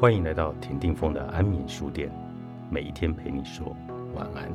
[0.00, 2.10] 欢迎来到田定峰的安眠书店，
[2.70, 3.76] 每一天陪你说
[4.14, 4.50] 晚安。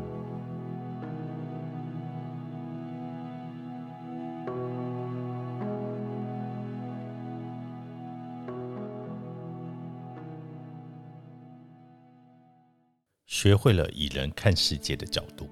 [13.28, 15.48] 学会了以人看世界的角度，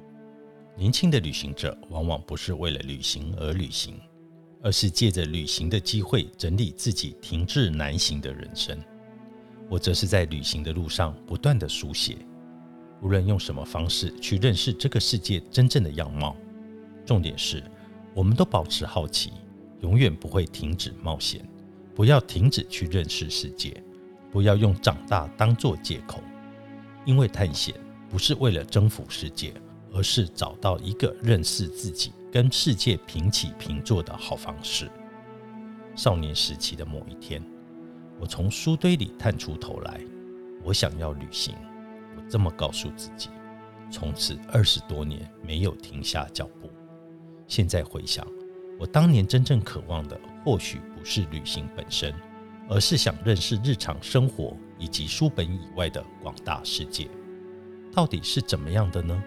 [0.76, 4.00] 年轻的旅行者往往不是为了旅行而旅行，
[4.64, 8.76] 而是借着旅行的机会整理自己停滞难行的人生。
[9.74, 12.16] 我则是在旅行的路上不断的书写，
[13.02, 16.36] 无论用什么方式去认识这个世界真正的样貌。
[17.04, 17.64] 重点是，
[18.14, 19.34] 我们都保持好奇，
[19.82, 21.44] 永远不会停止冒险。
[21.96, 23.84] 不要停止去认识世界，
[24.32, 26.22] 不要用长大当做借口。
[27.04, 27.74] 因为探险
[28.08, 29.56] 不是为了征服世界，
[29.92, 34.88] 而是找到一个认识自己、跟世界平起平坐的好方式。
[35.96, 37.44] 少年时期的某一天，
[38.20, 40.02] 我从书堆里探出头来，
[40.64, 41.56] 我想要旅行。
[42.16, 43.30] 我这么告诉自己，
[43.92, 46.70] 从此二十多年没有停下脚步。
[47.48, 48.26] 现在回想，
[48.80, 52.14] 我当年真正渴望的，或许不是旅行本身，
[52.70, 54.56] 而是想认识日常生活。
[54.80, 57.08] 以及书本以外的广大世界，
[57.94, 59.24] 到底是怎么样的呢？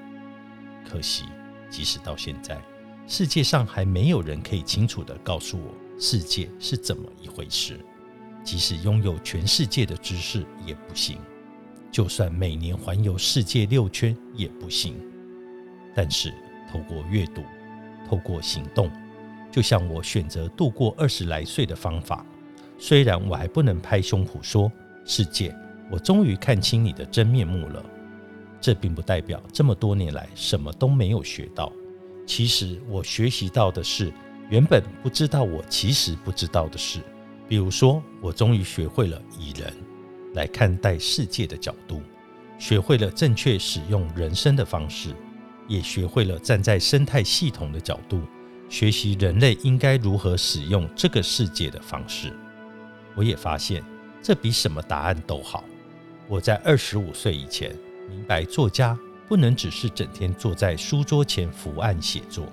[0.85, 1.25] 可惜，
[1.71, 2.61] 即使到现在，
[3.07, 7.81] 世界上还没有人可以清楚地告诉我世界是怎么一回事。
[8.47, 11.19] 即使拥有全世界的知识也不行，
[11.91, 14.95] 就算每年环游世界六圈也不行。
[15.97, 16.33] 但是，
[16.71, 17.43] 透过阅读，
[18.09, 18.89] 透过行动，
[19.51, 22.25] 就像我选择度过二十来岁的方法，
[22.79, 24.71] 虽然我还不能拍胸脯说。
[25.05, 25.53] 世界，
[25.91, 27.85] 我终于看清你的真面目了。
[28.61, 31.73] 这并不代表这么多年来什么都没有学到。
[32.25, 34.13] 其实我学习到的是
[34.51, 37.01] 原本不知道我其实不知道的事。
[37.49, 39.73] 比如说，我终于学会了以人
[40.35, 42.03] 来看待世界的角度，
[42.59, 45.15] 学会了正确使用人生的方式，
[45.69, 48.23] 也学会了站在生态系统的角度
[48.69, 52.33] 学习人类应该如何使用这个世界的方式。
[53.15, 53.83] 我也发现。
[54.23, 55.63] 这比什么答案都好。
[56.27, 57.73] 我在二十五岁以前
[58.11, 58.99] 明白，作家
[59.29, 62.53] 不能只是整天坐在书桌前伏案写作。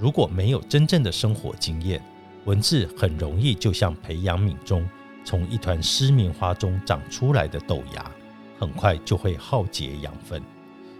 [0.00, 2.04] 如果没有真正的生活经验，
[2.46, 4.88] 文字很容易就像培养皿中
[5.24, 8.10] 从一团湿棉花中长出来的豆芽，
[8.56, 10.40] 很快就会耗竭养分。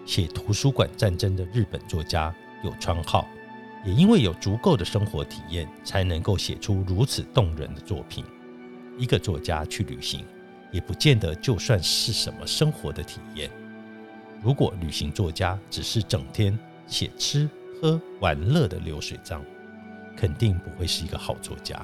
[0.04, 3.28] 写图书馆战争的日本作家有川浩，
[3.84, 8.24] 也因为有足够的生活体验，才能够写出如此动人的作品。
[8.98, 10.24] 一个作家去旅行，
[10.72, 13.48] 也不见得就算是什么生活的体验。
[14.42, 16.58] 如果旅行作家只是整天
[16.88, 17.48] 写吃
[17.80, 19.44] 喝玩乐的流水账，
[20.16, 21.81] 肯定不会是一个好作家。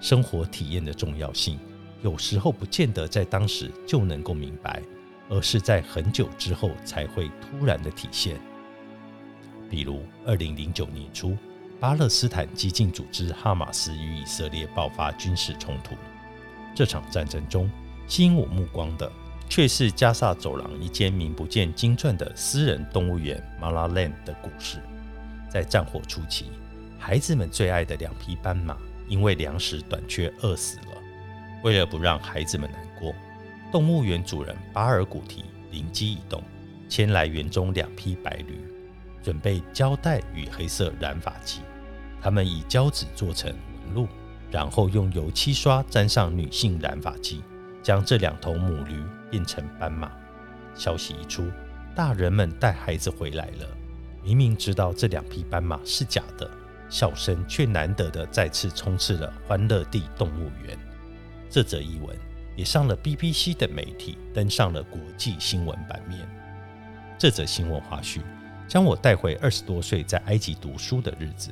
[0.00, 1.58] 生活体验的重要性，
[2.02, 4.82] 有时候不见得在当时就能够明白，
[5.28, 8.40] 而是在很久之后才会突然的体现。
[9.70, 11.36] 比如，二零零九年初，
[11.78, 15.94] 巴勒斯坦激进组织哈马斯与以色列爆发军事冲突。
[16.74, 17.70] 这场战争中，
[18.06, 19.10] 吸引我目光的
[19.48, 24.78] 却是加萨走廊一间名不见经传的私人动物园——马拉兰的故事。
[25.48, 26.46] 在战火初期，
[27.04, 28.76] 孩子们最爱的两匹斑马
[29.08, 31.02] 因为粮食短缺饿死了。
[31.64, 33.12] 为了不让孩子们难过，
[33.72, 36.40] 动物园主人巴尔古提灵机一动，
[36.88, 38.64] 牵来园中两匹白驴，
[39.20, 41.60] 准备胶带与黑色染发剂。
[42.20, 44.06] 他们以胶纸做成纹路。
[44.48, 47.42] 然后用油漆刷沾上女性染发剂，
[47.82, 50.12] 将这两头母驴变成斑马。
[50.74, 51.50] 消息一出，
[51.96, 53.66] 大人们带孩子回来了。
[54.22, 56.50] 明明知道这两匹斑马是假的，
[56.92, 60.78] 笑声却难得的再次充斥了欢乐地动物园。
[61.48, 62.16] 这则译文
[62.54, 66.20] 也上了 BBC 的媒体，登上了国际新闻版面。
[67.18, 68.20] 这则新闻花絮
[68.68, 71.50] 将我带回二十多岁在埃及读书的日子。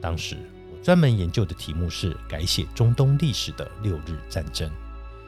[0.00, 0.36] 当时
[0.70, 0.74] 我。
[0.84, 4.70] 专门研究的题目是改写中东历史的六日战争。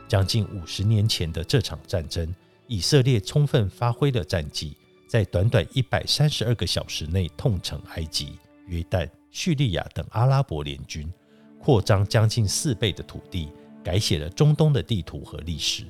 [0.07, 2.33] 将近五十年前的这场战争，
[2.67, 4.77] 以色列充分发挥了战绩，
[5.09, 11.13] 在短短一百三十二个小时内痛惩埃及、约旦、叙利亚等阿拉伯联军，
[11.59, 13.49] 扩张将近四倍的土地，
[13.83, 15.85] 改写了中东的地图和历史。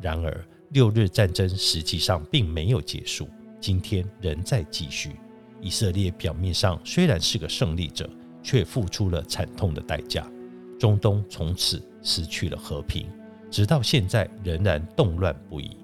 [0.00, 3.28] 然而，六日战争实际上并没有结束，
[3.60, 5.16] 今天仍在继续。
[5.60, 8.08] 以色列表面上虽然是个胜利者。
[8.42, 10.28] 却付出了惨痛的代价，
[10.76, 13.06] 中东从此失去了和平，
[13.52, 15.76] 直到现在仍然动乱不已。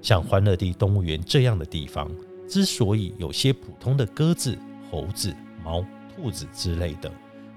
[0.00, 2.10] 像欢乐地动物园这样的地方，
[2.48, 4.58] 之所以有些普通的鸽子、
[4.90, 5.84] 猴子、猫、
[6.14, 7.10] 兔子之类的，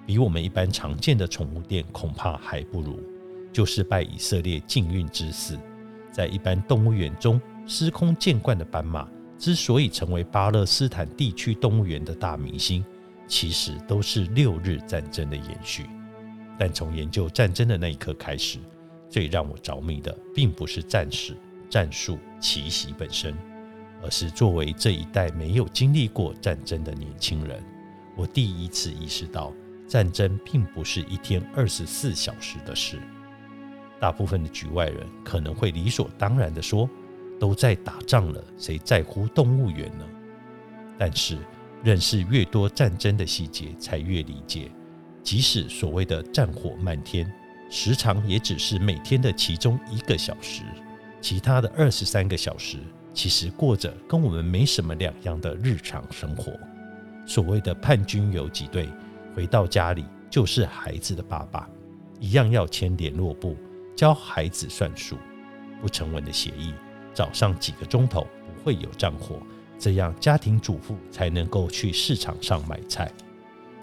[0.05, 2.99] 比我们一般常见的宠物店恐怕还不如，
[3.51, 5.59] 就是拜以色列禁运之赐。
[6.11, 9.07] 在一般动物园中司空见惯的斑马，
[9.37, 12.85] 之所以成为巴勒斯坦地区动物园的大明星，
[13.27, 15.85] 其实都是六日战争的延续。
[16.57, 18.59] 但从研究战争的那一刻开始，
[19.09, 21.35] 最让我着迷的，并不是战士、
[21.69, 23.35] 战术、奇袭本身，
[24.01, 27.61] 而是作为这一代没有经历过战争的年轻人，
[28.15, 29.53] 我第一次意识到，
[29.87, 32.99] 战争并不是一天二十四小时的事。
[33.99, 36.89] 大部分的局外人可能会理所当然地说
[37.39, 40.05] ：“都在打仗了，谁在乎动物园呢？”
[40.97, 41.37] 但是，
[41.83, 44.71] 认识越多战争的细节，才越理解，
[45.21, 47.29] 即使所谓的战火漫天，
[47.69, 50.63] 时长也只是每天的其中一个小时，
[51.21, 52.79] 其他的二十三个小时，
[53.13, 56.53] 其实过着跟我们没什么两样的日常生活。
[57.25, 58.89] 所谓的叛军游击队，
[59.35, 61.67] 回到家里就是孩子的爸爸，
[62.19, 63.57] 一样要签联络簿。
[63.95, 65.17] 教孩子算数，
[65.81, 66.73] 不成文的协议，
[67.13, 69.37] 早上几个钟头不会有战火，
[69.79, 73.09] 这样家庭主妇才能够去市场上买菜。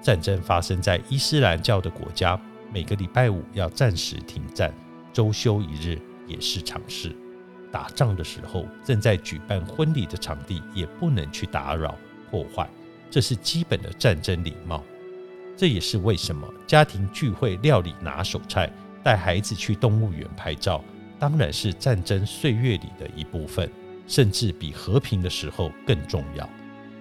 [0.03, 2.38] 战争发生在伊斯兰教的国家，
[2.73, 4.73] 每个礼拜五要暂时停战，
[5.12, 7.11] 周休一日也是常事。
[7.71, 11.97] 打仗的时候，正在举办婚礼的场地也不能去打扰
[12.31, 12.69] 破坏，
[13.12, 14.82] 这是基本的战争礼貌。
[15.55, 18.69] 这也是为什么家庭聚会料理拿手菜。
[19.05, 20.81] 带孩子去动物园拍照，
[21.19, 23.69] 当然是战争岁月里的一部分，
[24.06, 26.49] 甚至比和平的时候更重要。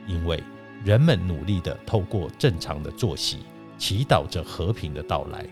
[0.08, 0.44] 因为
[0.84, 3.46] 人们努力地透过正常的作息，
[3.78, 5.46] 祈祷着和平的到来。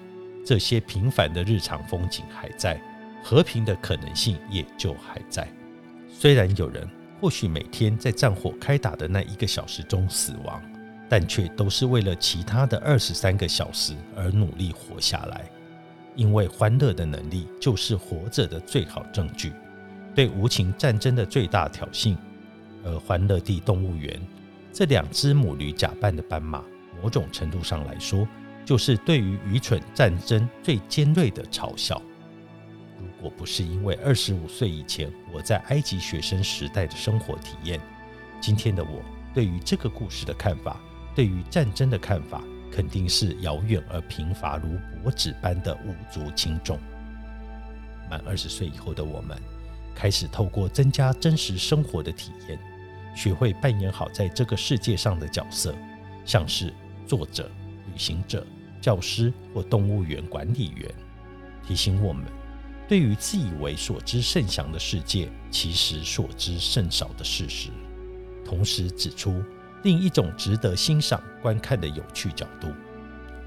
[0.43, 2.81] 这些平凡的日常风景还在，
[3.23, 5.47] 和平的可能性也就还在。
[6.09, 6.89] 虽然有人
[7.19, 10.61] 或许每天在战火开打的那一个小时中死亡，
[11.09, 15.49] 但却都是为了其他的二十三个小时而努力活下来。
[16.15, 19.53] 因为欢乐的能力就是活着的最好证据，
[20.15, 22.15] 对无情战争的最大挑衅。
[22.83, 24.19] 而欢乐地动物园
[24.71, 26.63] 这两只母驴假扮的斑马，
[27.01, 28.27] 某种程度上来说，
[28.63, 32.01] 就是对于愚蠢战争最尖锐的嘲笑。
[32.99, 37.79] 如果不是因为二十五岁以前我在埃及学生时代的生活体验，
[38.39, 39.01] 今天的我
[39.33, 40.79] 对于这个故事的看法，
[41.15, 42.43] 对于战争的看法。
[42.71, 46.77] 肯定是遥远而贫乏如薄纸般的无足轻重。
[48.07, 49.35] 满二十岁以后的我们，
[49.95, 52.59] 开始透过增加真实生活的体验，
[53.15, 55.73] 学会扮演好在这个世界上的角色，
[56.25, 56.71] 像是
[57.07, 57.49] 作者、
[57.91, 58.45] 旅行者、
[58.79, 60.93] 教师或动物园管理员，
[61.67, 62.23] 提醒我们，
[62.89, 67.69] 对于自以为所知甚详的世界，其实所知甚少的事实，
[68.43, 69.43] 同时指出。
[69.83, 72.67] 另一种值得欣赏观看的有趣角度，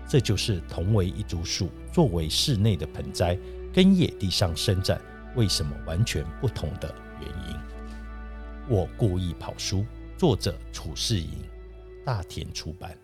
[0.09, 3.37] 这就是同为一株树，作为室内的盆栽，
[3.71, 4.99] 跟野地上伸展，
[5.35, 7.57] 为什么完全不同的原因。
[8.67, 9.85] 我故意跑书，
[10.17, 11.29] 作者楚世颖，
[12.03, 12.97] 大田出版。